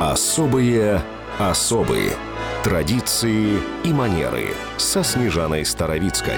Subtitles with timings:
[0.00, 1.02] Особые
[1.38, 2.12] особые
[2.62, 6.34] традиции и манеры со Снежаной Старовицкой.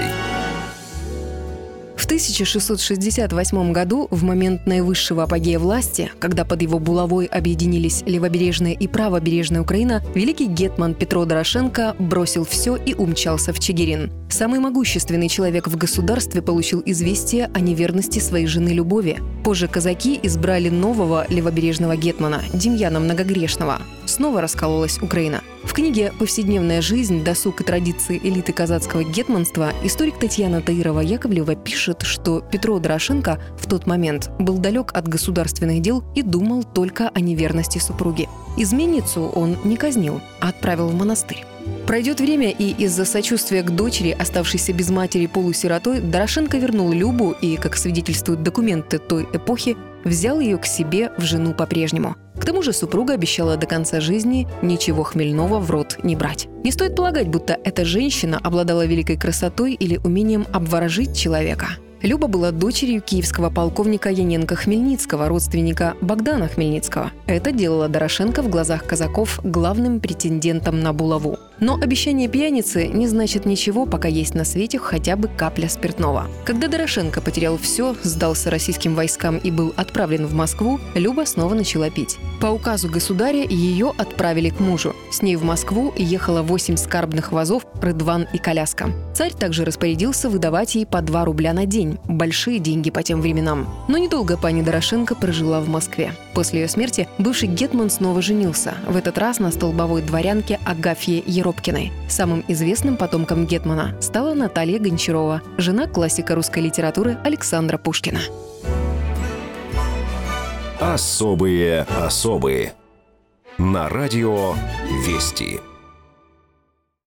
[1.97, 8.87] В 1668 году, в момент наивысшего апогея власти, когда под его булавой объединились левобережная и
[8.87, 14.13] правобережная Украина, великий гетман Петро Дорошенко бросил все и умчался в Чигирин.
[14.29, 19.19] Самый могущественный человек в государстве получил известие о неверности своей жены Любови.
[19.45, 23.81] Позже казаки избрали нового левобережного гетмана, Демьяна Многогрешного.
[24.05, 30.61] Снова раскололась Украина– в книге «Повседневная жизнь, досуг и традиции элиты казацкого гетманства» историк Татьяна
[30.61, 36.63] Таирова-Яковлева пишет, что Петро Дорошенко в тот момент был далек от государственных дел и думал
[36.63, 38.29] только о неверности супруги.
[38.57, 41.45] Изменницу он не казнил, а отправил в монастырь.
[41.87, 47.57] Пройдет время, и из-за сочувствия к дочери, оставшейся без матери полусиротой, Дорошенко вернул Любу и,
[47.57, 52.17] как свидетельствуют документы той эпохи, взял ее к себе в жену по-прежнему.
[52.37, 56.49] К тому же супруга обещала до конца жизни ничего хмельного в рот не брать.
[56.65, 61.69] Не стоит полагать, будто эта женщина обладала великой красотой или умением обворожить человека.
[62.03, 67.13] Люба была дочерью киевского полковника Яненко Хмельницкого, родственника Богдана Хмельницкого.
[67.27, 71.39] Это делало Дорошенко в глазах казаков главным претендентом на булаву.
[71.59, 76.29] Но обещание пьяницы не значит ничего, пока есть на свете хотя бы капля спиртного.
[76.45, 81.91] Когда Дорошенко потерял все, сдался российским войскам и был отправлен в Москву, Люба снова начала
[81.91, 82.17] пить.
[82.41, 84.95] По указу государя ее отправили к мужу.
[85.11, 88.91] С ней в Москву ехало 8 скарбных вазов, рыдван и коляска.
[89.15, 91.99] Царь также распорядился выдавать ей по 2 рубля на день.
[92.07, 93.67] Большие деньги по тем временам.
[93.89, 96.13] Но недолго пани Дорошенко прожила в Москве.
[96.37, 98.75] После ее смерти бывший гетман снова женился.
[98.87, 101.93] В этот раз на столбовой дворянке Агафье Еропкиной.
[102.11, 108.21] Самым известным потомком гетмана стала Наталья Гончарова, жена классика русской литературы Александра Пушкина.
[110.79, 112.75] Особые особые.
[113.57, 114.53] На радио
[115.07, 115.59] «Вести».